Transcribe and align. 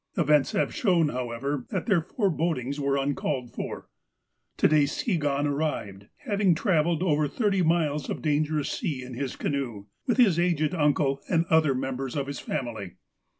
Events 0.17 0.53
have 0.53 0.73
shown, 0.73 1.09
however, 1.09 1.67
that 1.69 1.85
their 1.85 2.01
forebodings 2.01 2.79
were 2.79 2.97
uncalled 2.97 3.51
for. 3.53 3.87
To 4.57 4.67
day 4.67 4.87
Skigahn 4.87 5.45
arrived, 5.45 6.07
having 6.25 6.55
travelled 6.55 7.03
over 7.03 7.27
thirty 7.27 7.61
miles 7.61 8.09
of 8.09 8.23
dangerous 8.23 8.71
sea 8.71 9.03
in 9.03 9.13
his 9.13 9.35
canoe, 9.35 9.85
with 10.07 10.17
his 10.17 10.39
aged 10.39 10.73
uncle 10.73 11.21
and 11.29 11.45
other 11.51 11.75
members 11.75 12.15
of 12.15 12.25
his 12.25 12.39
family. 12.39 12.95